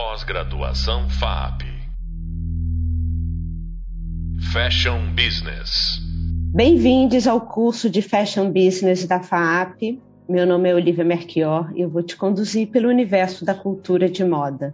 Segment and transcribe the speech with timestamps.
[0.00, 1.62] Pós-graduação FAP.
[4.52, 5.98] Fashion Business.
[6.54, 10.00] Bem-vindos ao curso de Fashion Business da FAP.
[10.28, 14.24] Meu nome é Olivia Merchior e eu vou te conduzir pelo universo da cultura de
[14.24, 14.72] moda.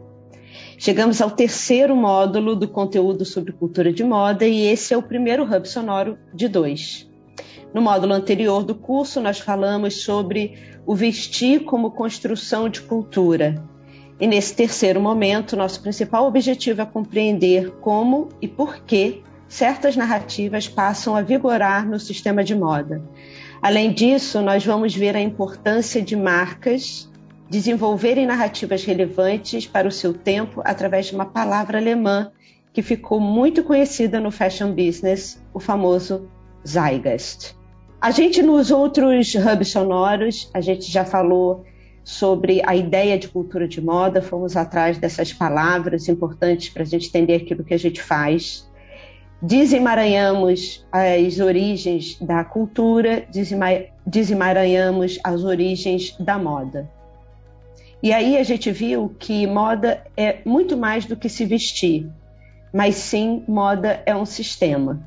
[0.77, 5.45] Chegamos ao terceiro módulo do conteúdo sobre cultura de moda e esse é o primeiro
[5.45, 7.11] hub sonoro de dois.
[7.73, 10.53] No módulo anterior do curso, nós falamos sobre
[10.85, 13.73] o vestir como construção de cultura.
[14.25, 20.67] E nesse terceiro momento, nosso principal objetivo é compreender como e por que certas narrativas
[20.67, 23.03] passam a vigorar no sistema de moda.
[23.61, 27.07] Além disso, nós vamos ver a importância de marcas
[27.51, 32.33] desenvolverem narrativas relevantes para o seu tempo através de uma palavra alemã
[32.73, 36.31] que ficou muito conhecida no fashion business, o famoso
[36.67, 37.55] Zeitgeist.
[38.01, 41.67] A gente nos outros hubs sonoros, a gente já falou
[42.05, 47.09] sobre a ideia de cultura de moda, fomos atrás dessas palavras importantes para a gente
[47.09, 48.71] entender aquilo que a gente faz.
[49.41, 53.27] Desemaranhamos as origens da cultura,
[54.07, 56.91] desemaranhamos as origens da moda.
[58.03, 62.07] E aí a gente viu que moda é muito mais do que se vestir,
[62.73, 65.03] mas sim moda é um sistema.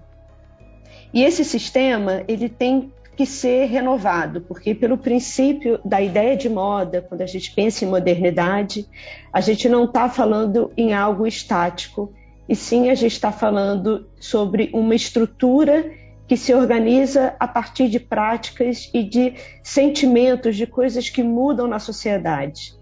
[1.14, 7.02] E esse sistema ele tem que ser renovado, porque pelo princípio da ideia de moda,
[7.02, 8.88] quando a gente pensa em modernidade,
[9.34, 12.14] a gente não está falando em algo estático,
[12.48, 15.92] e sim a gente está falando sobre uma estrutura
[16.28, 21.80] que se organiza a partir de práticas e de sentimentos, de coisas que mudam na
[21.80, 22.76] sociedade.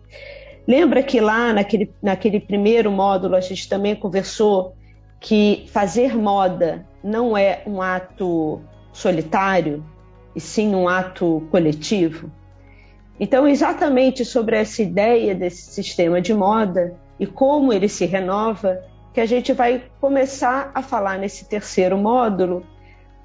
[0.67, 4.75] Lembra que lá naquele, naquele primeiro módulo a gente também conversou
[5.21, 8.59] que fazer moda não é um ato
[8.91, 9.83] solitário,
[10.35, 12.31] e sim um ato coletivo?
[13.19, 19.21] Então, exatamente sobre essa ideia desse sistema de moda e como ele se renova, que
[19.21, 22.65] a gente vai começar a falar nesse terceiro módulo,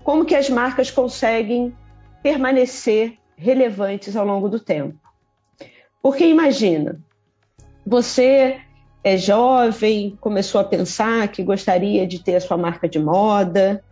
[0.04, 1.74] como que as marcas conseguem
[2.22, 4.96] permanecer relevantes ao longo do tempo.
[6.00, 7.00] Porque imagina,
[7.84, 8.60] você
[9.02, 13.82] é jovem, começou a pensar que gostaria de ter a sua marca de moda,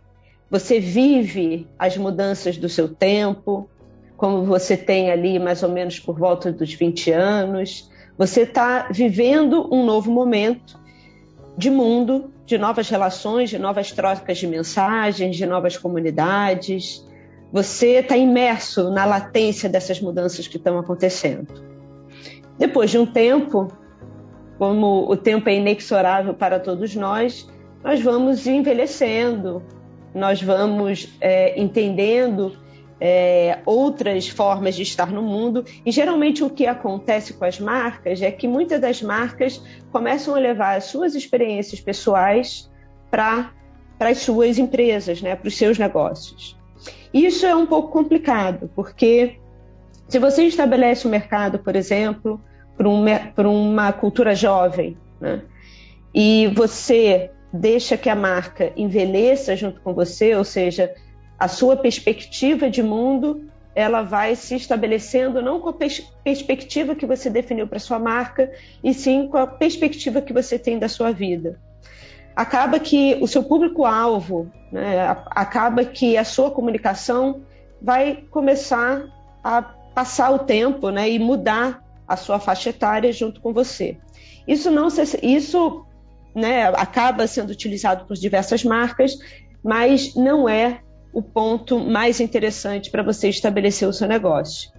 [0.49, 3.69] você vive as mudanças do seu tempo,
[4.17, 9.73] como você tem ali mais ou menos por volta dos 20 anos, você está vivendo
[9.73, 10.77] um novo momento
[11.57, 17.05] de mundo, de novas relações, de novas trocas de mensagens, de novas comunidades.
[17.51, 21.47] Você está imerso na latência dessas mudanças que estão acontecendo.
[22.57, 23.71] Depois de um tempo,
[24.57, 27.49] como o tempo é inexorável para todos nós,
[27.81, 29.63] nós vamos envelhecendo,
[30.13, 32.55] nós vamos é, entendendo
[32.99, 35.63] é, outras formas de estar no mundo.
[35.85, 40.39] E geralmente o que acontece com as marcas é que muitas das marcas começam a
[40.39, 42.69] levar as suas experiências pessoais
[43.09, 43.51] para
[43.99, 46.57] as suas empresas, né, para os seus negócios.
[47.13, 49.39] Isso é um pouco complicado, porque
[50.07, 52.41] se você estabelece um mercado, por exemplo,
[52.77, 55.41] para uma, uma cultura jovem, né?
[56.13, 60.93] e você deixa que a marca envelheça junto com você, ou seja,
[61.37, 67.05] a sua perspectiva de mundo ela vai se estabelecendo não com a pers perspectiva que
[67.05, 68.51] você definiu para sua marca,
[68.83, 71.59] e sim com a perspectiva que você tem da sua vida.
[72.35, 77.41] Acaba que o seu público-alvo, né, acaba que a sua comunicação
[77.81, 79.03] vai começar
[79.43, 83.97] a passar o tempo né, e mudar a sua faixa etária junto com você.
[84.47, 84.87] Isso não
[85.21, 85.85] isso
[86.35, 89.17] né, acaba sendo utilizado por diversas marcas,
[89.63, 90.81] mas não é
[91.13, 94.71] o ponto mais interessante para você estabelecer o seu negócio.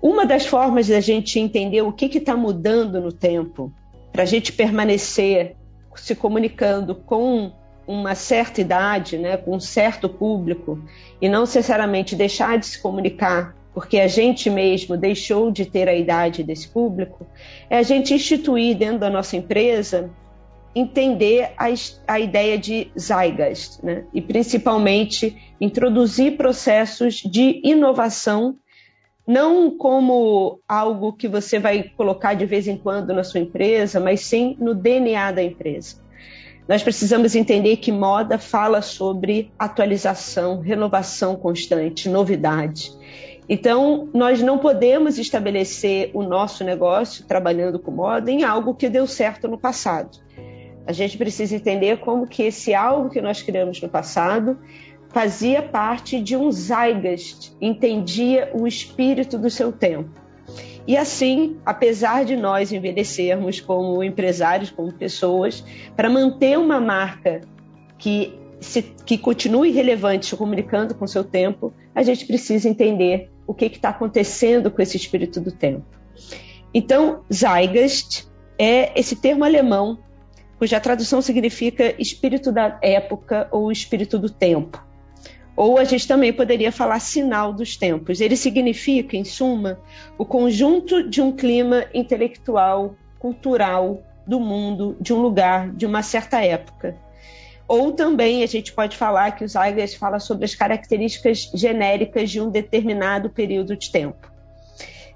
[0.00, 3.72] Uma das formas da gente entender o que está mudando no tempo,
[4.12, 5.56] para a gente permanecer
[5.94, 7.52] se comunicando com
[7.86, 10.82] uma certa idade, né, com um certo público,
[11.20, 15.94] e não necessariamente deixar de se comunicar porque a gente mesmo deixou de ter a
[15.94, 17.26] idade desse público,
[17.70, 20.10] é a gente instituir dentro da nossa empresa
[20.74, 21.66] entender a,
[22.06, 24.04] a ideia de Zeitgeist, né?
[24.12, 28.56] e principalmente introduzir processos de inovação,
[29.26, 34.20] não como algo que você vai colocar de vez em quando na sua empresa, mas
[34.22, 36.02] sim no DNA da empresa.
[36.68, 42.92] Nós precisamos entender que moda fala sobre atualização, renovação constante, novidade.
[43.48, 49.06] Então, nós não podemos estabelecer o nosso negócio trabalhando com moda em algo que deu
[49.06, 50.18] certo no passado.
[50.86, 54.58] A gente precisa entender como que esse algo que nós criamos no passado
[55.08, 60.10] fazia parte de um zeitgeist, entendia o espírito do seu tempo.
[60.86, 65.64] E assim, apesar de nós envelhecermos como empresários, como pessoas,
[65.94, 67.42] para manter uma marca
[67.98, 73.30] que, se, que continue relevante, se comunicando com o seu tempo, a gente precisa entender
[73.46, 75.84] o que está acontecendo com esse espírito do tempo.
[76.74, 78.26] Então, Zeitgeist
[78.58, 79.98] é esse termo alemão
[80.62, 84.80] cuja tradução significa espírito da época ou espírito do tempo.
[85.56, 88.20] Ou a gente também poderia falar sinal dos tempos.
[88.20, 89.80] Ele significa, em suma,
[90.16, 96.40] o conjunto de um clima intelectual, cultural do mundo, de um lugar, de uma certa
[96.40, 96.96] época.
[97.66, 102.40] Ou também a gente pode falar que os Zeitgeist fala sobre as características genéricas de
[102.40, 104.30] um determinado período de tempo.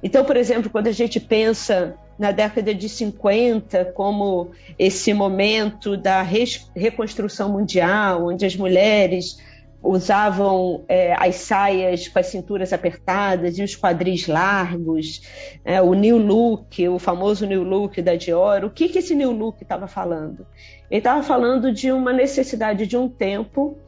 [0.03, 6.23] Então, por exemplo, quando a gente pensa na década de 50 como esse momento da
[6.23, 9.37] reconstrução mundial, onde as mulheres
[9.83, 15.23] usavam é, as saias com as cinturas apertadas e os quadris largos,
[15.65, 18.65] é, o new look, o famoso new look da Dior.
[18.65, 20.47] O que, que esse new look estava falando?
[20.91, 23.79] Ele estava falando de uma necessidade de um tempo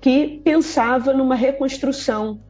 [0.00, 2.40] que pensava numa reconstrução,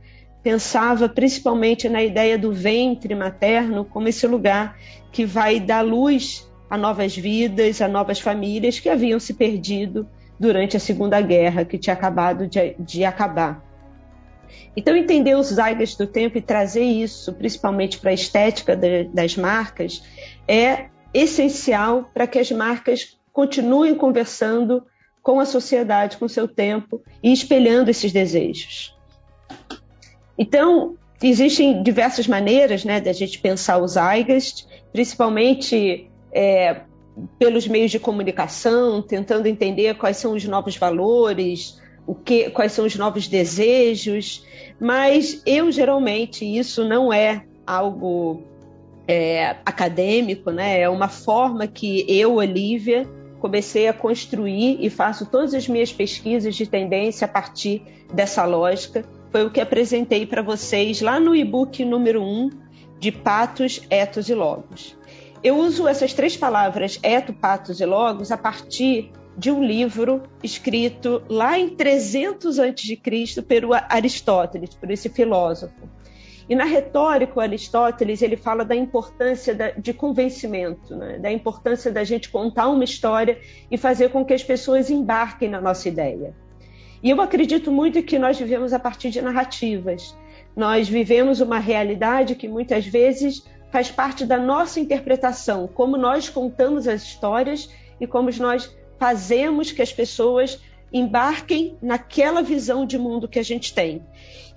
[0.49, 4.79] pensava principalmente na ideia do ventre materno como esse lugar
[5.13, 10.09] que vai dar luz a novas vidas, a novas famílias que haviam se perdido
[10.41, 13.63] durante a Segunda Guerra, que tinha acabado de, de acabar.
[14.75, 19.37] Então, entender os Zeitgeist do tempo e trazer isso, principalmente para a estética de, das
[19.37, 20.03] marcas,
[20.49, 24.83] é essencial para que as marcas continuem conversando
[25.23, 28.97] com a sociedade, com seu tempo e espelhando esses desejos.
[30.39, 36.83] Então, existem diversas maneiras né, da gente pensar os Zeitgeist, principalmente é,
[37.39, 42.87] pelos meios de comunicação, tentando entender quais são os novos valores, o que, quais são
[42.87, 44.47] os novos desejos,
[44.81, 48.43] mas eu geralmente isso não é algo
[49.07, 50.81] é, acadêmico, né?
[50.81, 53.07] É uma forma que eu, Olivia,
[53.41, 57.83] comecei a construir e faço todas as minhas pesquisas de tendência a partir
[58.13, 59.05] dessa lógica.
[59.31, 62.51] Foi o que apresentei para vocês lá no e-book número 1
[62.99, 64.97] de Patos, Etos e Logos.
[65.43, 71.23] Eu uso essas três palavras, eto, patos e logos, a partir de um livro escrito
[71.29, 73.43] lá em 300 a.C.
[73.47, 75.89] pelo Aristóteles, por esse filósofo.
[76.49, 81.19] E na retórica, Aristóteles ele fala da importância da, de convencimento, né?
[81.19, 83.39] da importância da gente contar uma história
[83.71, 86.35] e fazer com que as pessoas embarquem na nossa ideia.
[87.03, 90.17] E eu acredito muito que nós vivemos a partir de narrativas.
[90.57, 96.89] Nós vivemos uma realidade que muitas vezes faz parte da nossa interpretação, como nós contamos
[96.89, 100.61] as histórias e como nós fazemos que as pessoas
[100.93, 104.03] embarquem naquela visão de mundo que a gente tem.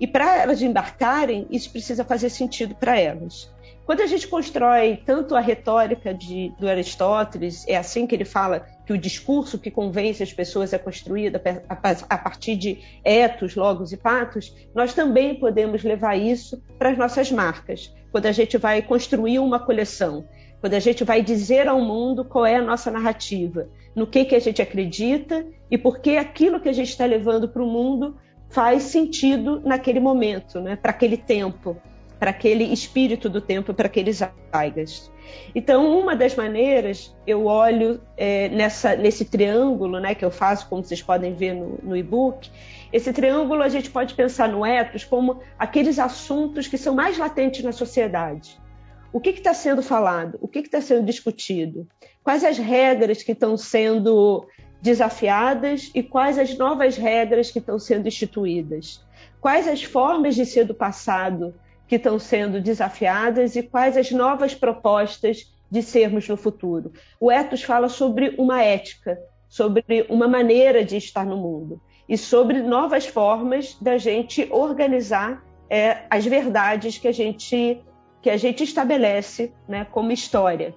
[0.00, 3.52] E para elas embarcarem, isso precisa fazer sentido para elas.
[3.84, 8.66] Quando a gente constrói tanto a retórica de, do Aristóteles, é assim que ele fala
[8.92, 13.96] que o discurso que convence as pessoas é construído a, partir de etos, logos e
[13.96, 19.38] patos, nós também podemos levar isso para as nossas marcas quando a gente vai construir
[19.38, 20.26] uma coleção,
[20.60, 24.34] quando a gente vai dizer ao mundo qual é a nossa narrativa, no que, que
[24.34, 28.16] a gente acredita e por que aquilo que a gente está levando para o mundo
[28.50, 30.76] faz sentido naquele momento, né?
[30.76, 31.80] para aquele tempo,
[32.22, 34.22] para aquele espírito do tempo, para aqueles
[34.52, 35.10] aigas.
[35.56, 40.84] Então, uma das maneiras, eu olho é, nessa, nesse triângulo né, que eu faço, como
[40.84, 42.48] vocês podem ver no, no e-book,
[42.92, 47.64] esse triângulo a gente pode pensar no ethos como aqueles assuntos que são mais latentes
[47.64, 48.56] na sociedade.
[49.12, 50.38] O que está sendo falado?
[50.40, 51.88] O que está sendo discutido?
[52.22, 54.46] Quais as regras que estão sendo
[54.80, 59.04] desafiadas e quais as novas regras que estão sendo instituídas?
[59.40, 61.52] Quais as formas de ser do passado
[61.92, 66.90] que estão sendo desafiadas e quais as novas propostas de sermos no futuro?
[67.20, 72.62] O ethos fala sobre uma ética, sobre uma maneira de estar no mundo e sobre
[72.62, 77.84] novas formas da gente organizar é, as verdades que a gente
[78.22, 80.74] que a gente estabelece né, como história.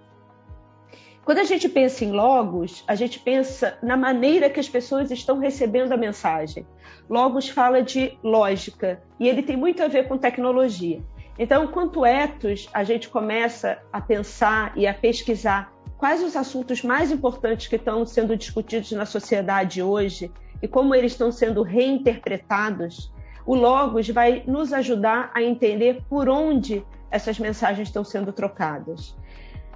[1.25, 5.39] Quando a gente pensa em logos, a gente pensa na maneira que as pessoas estão
[5.39, 6.67] recebendo a mensagem.
[7.10, 11.01] Logos fala de lógica e ele tem muito a ver com tecnologia.
[11.39, 17.12] Então, quanto etos, a gente começa a pensar e a pesquisar quais os assuntos mais
[17.12, 23.12] importantes que estão sendo discutidos na sociedade hoje e como eles estão sendo reinterpretados,
[23.48, 29.15] o Logos vai nos ajudar a entender por onde essas mensagens estão sendo trocadas.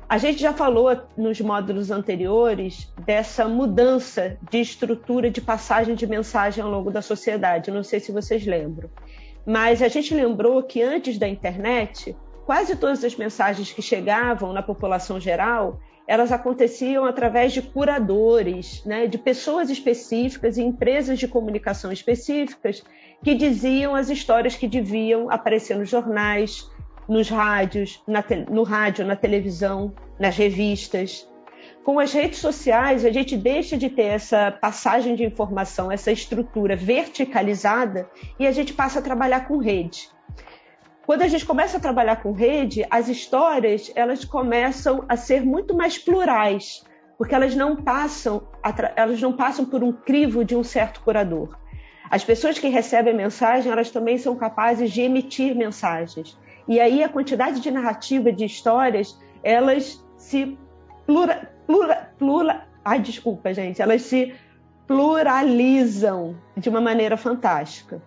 [0.09, 6.63] A gente já falou nos módulos anteriores dessa mudança de estrutura de passagem de mensagem
[6.63, 7.69] ao longo da sociedade.
[7.69, 8.89] Não sei se vocês lembram.
[9.45, 14.63] Mas a gente lembrou que antes da internet, quase todas as mensagens que chegavam na
[14.63, 21.91] população geral, elas aconteciam através de curadores, né, de pessoas específicas e empresas de comunicação
[21.91, 22.83] específicas
[23.23, 26.67] que diziam as histórias que deviam aparecer nos jornais,
[27.09, 28.01] nos rádios,
[28.49, 31.27] no rádio, na televisão, nas revistas.
[31.83, 36.75] Com as redes sociais, a gente deixa de ter essa passagem de informação, essa estrutura
[36.75, 40.09] verticalizada e a gente passa a trabalhar com rede.
[41.05, 45.75] Quando a gente começa a trabalhar com rede, as histórias elas começam a ser muito
[45.75, 46.83] mais plurais,
[47.17, 48.47] porque elas não passam,
[48.95, 51.57] elas não passam por um crivo de um certo curador.
[52.11, 56.37] As pessoas que recebem mensagem, elas também são capazes de emitir mensagens.
[56.69, 60.55] E aí a quantidade de narrativa, de histórias, elas se
[61.03, 64.35] plura, plura, plura, ai desculpa gente, elas se
[64.85, 67.99] pluralizam de uma maneira fantástica.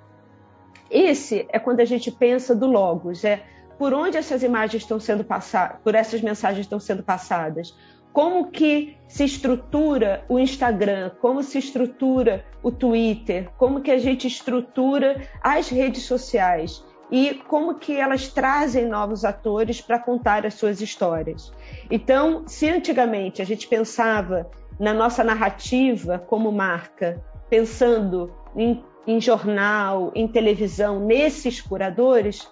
[0.88, 3.42] Esse é quando a gente pensa do logos, é
[3.76, 7.76] por onde essas imagens estão sendo passadas, por essas mensagens estão sendo passadas,
[8.12, 14.28] como que se estrutura o Instagram, como se estrutura o Twitter, como que a gente
[14.28, 20.80] estrutura as redes sociais e como que elas trazem novos atores para contar as suas
[20.80, 21.52] histórias.
[21.90, 24.50] Então, se antigamente a gente pensava
[24.80, 32.48] na nossa narrativa como marca, pensando em em jornal, em televisão, nesses curadores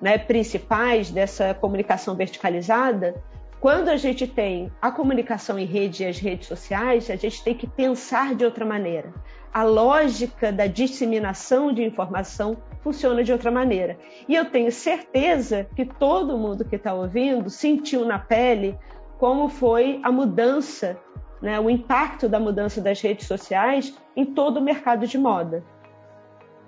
[0.00, 3.14] né, principais dessa comunicação verticalizada,
[3.60, 7.54] quando a gente tem a comunicação em rede e as redes sociais, a gente tem
[7.54, 9.12] que pensar de outra maneira.
[9.52, 13.98] A lógica da disseminação de informação funciona de outra maneira.
[14.26, 18.78] E eu tenho certeza que todo mundo que está ouvindo sentiu na pele
[19.18, 20.98] como foi a mudança,
[21.40, 25.62] né, o impacto da mudança das redes sociais em todo o mercado de moda.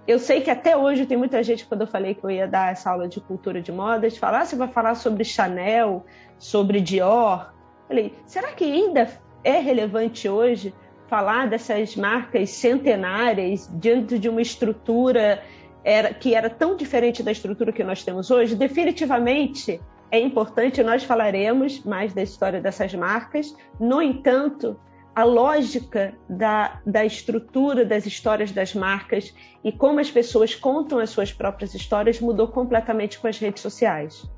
[0.07, 2.71] Eu sei que até hoje tem muita gente, quando eu falei que eu ia dar
[2.71, 6.05] essa aula de cultura de modas, falar, ah, você vai falar sobre Chanel,
[6.39, 7.51] sobre Dior.
[7.85, 9.09] Eu falei, será que ainda
[9.43, 10.75] é relevante hoje
[11.09, 15.43] falar dessas marcas centenárias diante de uma estrutura
[15.83, 18.55] era, que era tão diferente da estrutura que nós temos hoje?
[18.55, 19.81] Definitivamente
[20.11, 23.55] é importante, nós falaremos mais da história dessas marcas.
[23.79, 24.79] No entanto,
[25.15, 31.11] a lógica da, da estrutura das histórias das marcas e como as pessoas contam as
[31.11, 34.29] suas próprias histórias mudou completamente com as redes sociais.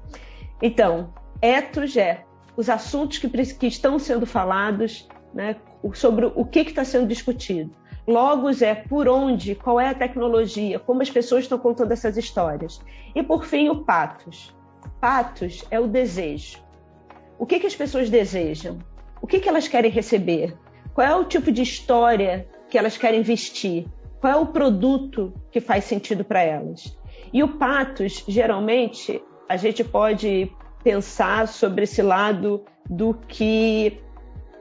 [0.60, 2.24] Então, etos é
[2.56, 5.56] os assuntos que, que estão sendo falados, né,
[5.94, 7.70] sobre o que está sendo discutido.
[8.06, 12.80] Logos é por onde, qual é a tecnologia, como as pessoas estão contando essas histórias.
[13.14, 14.54] E por fim, o patos.
[15.00, 16.58] Patos é o desejo.
[17.38, 18.78] O que, que as pessoas desejam?
[19.20, 20.56] O que, que elas querem receber?
[20.94, 23.86] Qual é o tipo de história que elas querem vestir?
[24.20, 26.96] Qual é o produto que faz sentido para elas?
[27.32, 30.50] E o patos, geralmente, a gente pode
[30.82, 34.00] pensar sobre esse lado do que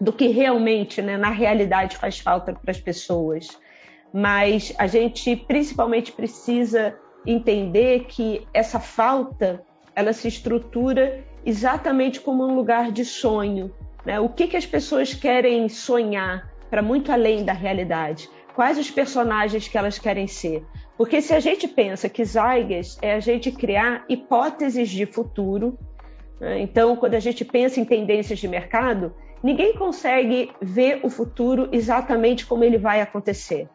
[0.06, 3.48] do que realmente, né, na realidade faz falta para as pessoas.
[4.14, 6.96] Mas a gente principalmente precisa
[7.26, 9.64] entender que essa falta
[9.96, 13.74] ela se estrutura exatamente como um lugar de sonho,
[14.06, 14.20] né?
[14.20, 18.30] O que, que as pessoas querem sonhar para muito além da realidade?
[18.54, 20.64] Quais os personagens que elas querem ser?
[20.96, 25.80] Porque se a gente pensa que Zygas é a gente criar hipóteses de futuro,
[26.40, 26.62] né?
[26.62, 32.48] então quando a gente pensa em tendências de mercado, ninguém consegue ver o futuro exatamente
[32.48, 33.70] como ele vai acontecer.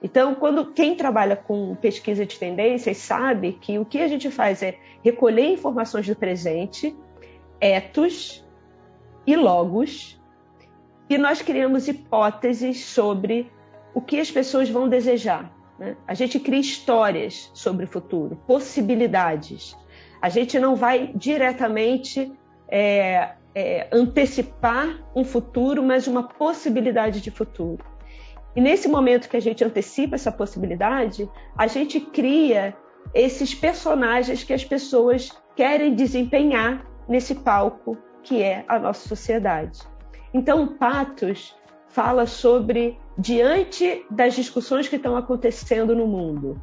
[0.00, 4.62] Então, quando quem trabalha com pesquisa de tendências sabe que o que a gente faz
[4.62, 6.96] é recolher informações do presente,
[7.60, 8.46] etos,
[9.26, 10.16] e logos,
[11.10, 13.50] e nós criamos hipóteses sobre
[13.92, 15.52] o que as pessoas vão desejar.
[15.76, 15.96] Né?
[16.06, 19.76] A gente cria histórias sobre o futuro, possibilidades.
[20.22, 22.32] A gente não vai diretamente
[22.68, 27.82] é, é, antecipar um futuro, mas uma possibilidade de futuro.
[28.54, 32.76] E nesse momento que a gente antecipa essa possibilidade, a gente cria
[33.14, 39.80] esses personagens que as pessoas querem desempenhar nesse palco que é a nossa sociedade.
[40.34, 41.56] Então, Patos
[41.88, 46.60] fala sobre diante das discussões que estão acontecendo no mundo,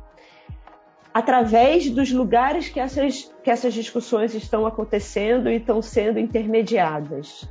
[1.14, 7.48] através dos lugares que essas, que essas discussões estão acontecendo e estão sendo intermediadas.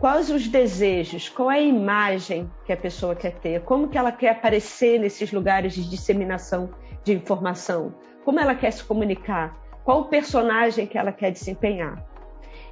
[0.00, 1.28] Quais os desejos?
[1.28, 3.62] Qual é a imagem que a pessoa quer ter?
[3.62, 6.70] Como que ela quer aparecer nesses lugares de disseminação
[7.04, 7.94] de informação?
[8.24, 9.56] Como ela quer se comunicar?
[9.84, 12.04] Qual o personagem que ela quer desempenhar?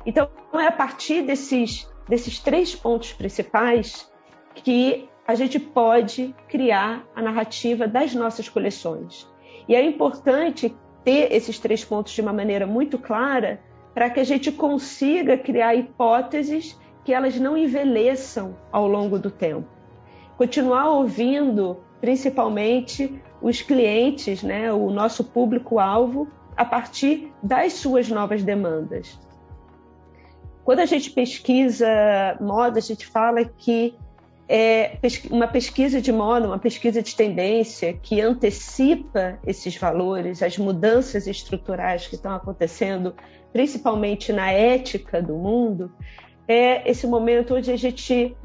[0.06, 4.10] Então, é a partir desses, desses três pontos principais
[4.54, 9.28] que a gente pode criar a narrativa das nossas coleções.
[9.68, 10.74] E é importante
[11.04, 13.60] ter esses três pontos de uma maneira muito clara
[13.94, 19.68] para que a gente consiga criar hipóteses que elas não envelheçam ao longo do tempo.
[20.36, 29.18] Continuar ouvindo, principalmente os clientes, né, o nosso público-alvo, a partir das suas novas demandas.
[30.64, 31.88] Quando a gente pesquisa
[32.40, 33.94] moda, a gente fala que
[34.52, 34.98] é
[35.30, 42.08] uma pesquisa de moda, uma pesquisa de tendência que antecipa esses valores, as mudanças estruturais
[42.08, 43.14] que estão acontecendo,
[43.52, 45.92] principalmente na ética do mundo,
[46.48, 48.36] é esse momento onde a gente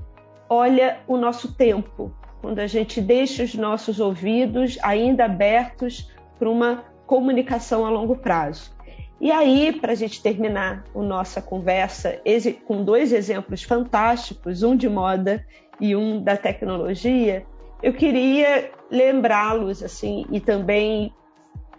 [0.48, 6.84] olha o nosso tempo, quando a gente deixa os nossos ouvidos ainda abertos para uma
[7.08, 8.75] comunicação a longo prazo.
[9.20, 12.20] E aí, para a gente terminar a nossa conversa
[12.66, 15.46] com dois exemplos fantásticos, um de moda
[15.80, 17.46] e um da tecnologia,
[17.82, 21.14] eu queria lembrá-los assim e também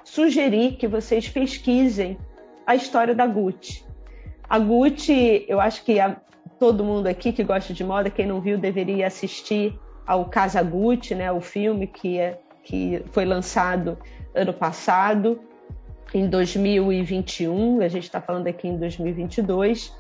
[0.02, 2.16] sugerir que vocês pesquisem
[2.66, 3.85] a história da Gucci.
[4.49, 6.16] A Gucci, eu acho que a,
[6.59, 11.14] todo mundo aqui que gosta de moda, quem não viu, deveria assistir ao Casa Gucci,
[11.14, 13.99] né, o filme que, é, que foi lançado
[14.35, 15.40] ano passado,
[16.18, 19.94] em 2021, a gente está falando aqui em 2022.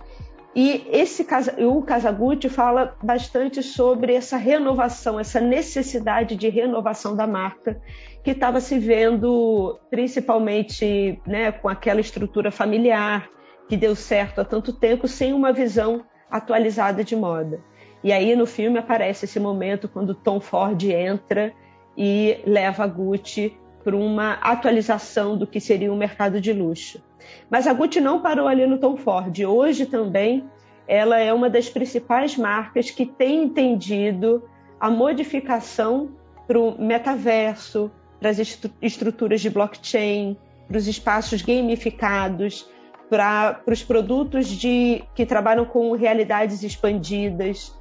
[0.54, 1.26] E esse
[1.58, 7.78] o Casagutti fala bastante sobre essa renovação, essa necessidade de renovação da marca
[8.24, 13.28] que estava se vendo principalmente né, com aquela estrutura familiar
[13.68, 17.60] que deu certo há tanto tempo sem uma visão atualizada de moda.
[18.02, 21.52] E aí no filme aparece esse momento quando Tom Ford entra
[21.94, 23.54] e leva a Gucci
[23.86, 27.00] para uma atualização do que seria o mercado de luxo.
[27.48, 29.38] Mas a Gucci não parou ali no Tom Ford.
[29.44, 30.44] Hoje também
[30.88, 34.42] ela é uma das principais marcas que tem entendido
[34.80, 36.10] a modificação
[36.48, 37.88] para o metaverso,
[38.18, 38.40] para as
[38.82, 42.68] estruturas de blockchain, para os espaços gamificados,
[43.08, 47.72] para, para os produtos de, que trabalham com realidades expandidas.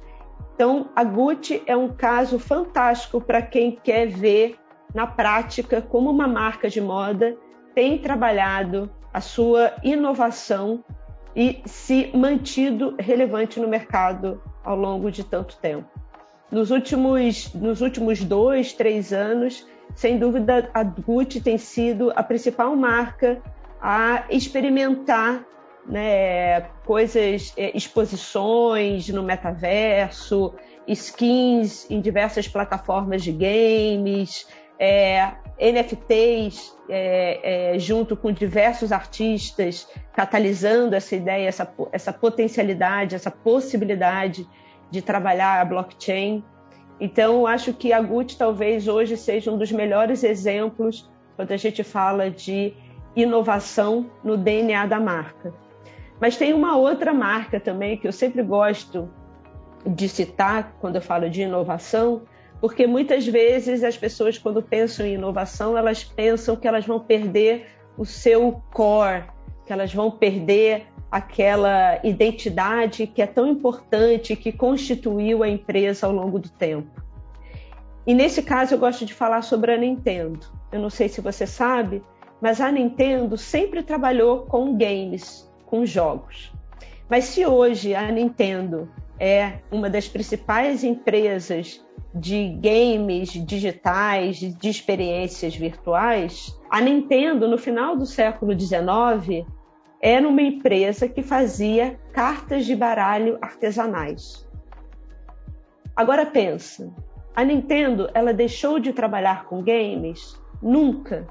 [0.54, 4.56] Então, a Gucci é um caso fantástico para quem quer ver
[4.96, 7.36] na prática como uma marca de moda
[7.74, 10.82] tem trabalhado a sua inovação
[11.36, 15.86] e se mantido relevante no mercado ao longo de tanto tempo.
[16.50, 22.74] Nos últimos, nos últimos dois, três anos, sem dúvida, a Gucci tem sido a principal
[22.74, 23.42] marca
[23.78, 25.44] a experimentar
[25.86, 30.54] né, coisas, é, exposições no metaverso,
[30.88, 34.46] skins em diversas plataformas de games,
[34.78, 43.30] é, NFTs é, é, junto com diversos artistas, catalisando essa ideia, essa, essa potencialidade, essa
[43.30, 44.46] possibilidade
[44.90, 46.44] de trabalhar a blockchain.
[47.00, 51.82] Então, acho que a Gucci talvez hoje seja um dos melhores exemplos quando a gente
[51.82, 52.74] fala de
[53.14, 55.52] inovação no DNA da marca.
[56.20, 59.10] Mas tem uma outra marca também que eu sempre gosto
[59.86, 62.22] de citar quando eu falo de inovação,
[62.60, 67.66] porque muitas vezes as pessoas, quando pensam em inovação, elas pensam que elas vão perder
[67.96, 69.24] o seu core,
[69.66, 76.12] que elas vão perder aquela identidade que é tão importante, que constituiu a empresa ao
[76.12, 77.02] longo do tempo.
[78.06, 80.46] E nesse caso eu gosto de falar sobre a Nintendo.
[80.70, 82.02] Eu não sei se você sabe,
[82.40, 86.52] mas a Nintendo sempre trabalhou com games, com jogos.
[87.08, 88.88] Mas se hoje a Nintendo
[89.18, 97.96] é uma das principais empresas de games digitais, de experiências virtuais, a Nintendo, no final
[97.96, 99.46] do século XIX,
[100.00, 104.46] era uma empresa que fazia cartas de baralho artesanais.
[105.94, 106.92] Agora pensa,
[107.34, 110.40] a Nintendo ela deixou de trabalhar com games?
[110.62, 111.26] Nunca.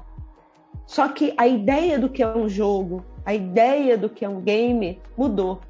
[0.86, 4.40] Só que a ideia do que é um jogo, a ideia do que é um
[4.40, 5.60] game mudou.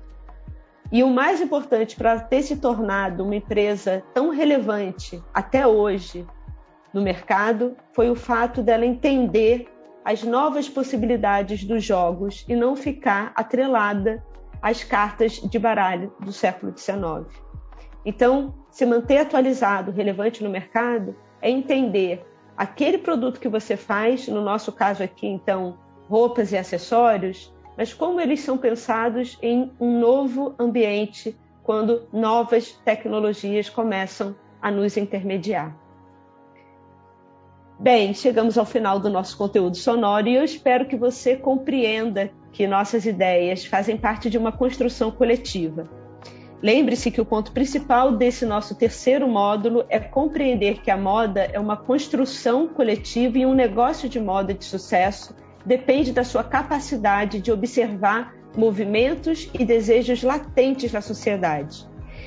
[0.90, 6.26] E o mais importante para ter se tornado uma empresa tão relevante até hoje
[6.92, 9.68] no mercado foi o fato dela entender
[10.04, 14.24] as novas possibilidades dos jogos e não ficar atrelada
[14.62, 17.26] às cartas de baralho do século XIX.
[18.04, 22.24] Então, se manter atualizado, relevante no mercado, é entender
[22.56, 25.76] aquele produto que você faz, no nosso caso aqui, então,
[26.08, 33.68] roupas e acessórios, mas como eles são pensados em um novo ambiente quando novas tecnologias
[33.68, 35.76] começam a nos intermediar.
[37.78, 42.66] Bem, chegamos ao final do nosso conteúdo sonoro e eu espero que você compreenda que
[42.66, 45.86] nossas ideias fazem parte de uma construção coletiva.
[46.62, 51.60] Lembre-se que o ponto principal desse nosso terceiro módulo é compreender que a moda é
[51.60, 55.34] uma construção coletiva e um negócio de moda de sucesso
[55.66, 61.84] depende da sua capacidade de observar movimentos e desejos latentes na sociedade.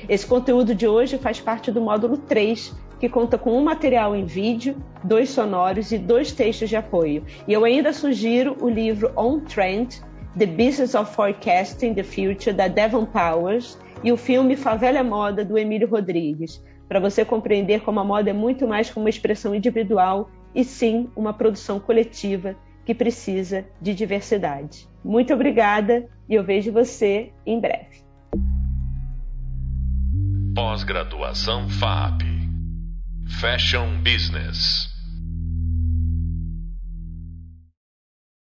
[0.08, 4.26] Esse conteúdo de hoje faz parte do módulo 3, que conta com um material em
[4.26, 7.24] vídeo, dois sonoros e dois textos de apoio.
[7.48, 10.00] E eu ainda sugiro o livro On Trend,
[10.38, 15.58] The Business of Forecasting the Future, da Devon Powers, e o filme Favela Moda, do
[15.58, 20.30] Emílio Rodrigues, para você compreender como a moda é muito mais que uma expressão individual
[20.54, 24.88] e sim uma produção coletiva que precisa de diversidade.
[25.04, 28.02] Muito obrigada e eu vejo você em breve.
[30.54, 32.22] Pós-graduação FAP
[33.40, 34.89] Fashion Business